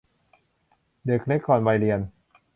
[1.05, 1.99] เด็กเล็กก่อนวัยเรียน